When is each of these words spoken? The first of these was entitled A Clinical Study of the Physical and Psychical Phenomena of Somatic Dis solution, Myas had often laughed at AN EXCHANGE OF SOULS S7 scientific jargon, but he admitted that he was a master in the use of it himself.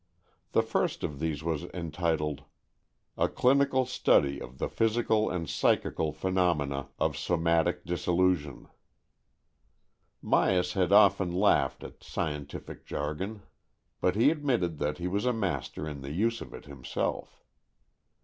The 0.53 0.63
first 0.63 1.03
of 1.03 1.19
these 1.19 1.43
was 1.43 1.65
entitled 1.75 2.45
A 3.19 3.29
Clinical 3.29 3.85
Study 3.85 4.41
of 4.41 4.57
the 4.57 4.67
Physical 4.67 5.29
and 5.29 5.47
Psychical 5.47 6.11
Phenomena 6.11 6.87
of 6.97 7.15
Somatic 7.15 7.85
Dis 7.85 8.01
solution, 8.07 8.67
Myas 10.23 10.73
had 10.73 10.91
often 10.91 11.31
laughed 11.31 11.83
at 11.83 11.89
AN 11.91 11.95
EXCHANGE 11.97 12.01
OF 12.01 12.03
SOULS 12.03 12.11
S7 12.11 12.13
scientific 12.15 12.85
jargon, 12.87 13.41
but 13.99 14.15
he 14.15 14.31
admitted 14.31 14.79
that 14.79 14.97
he 14.97 15.07
was 15.07 15.27
a 15.27 15.33
master 15.33 15.87
in 15.87 16.01
the 16.01 16.11
use 16.11 16.41
of 16.41 16.51
it 16.51 16.65
himself. 16.65 17.43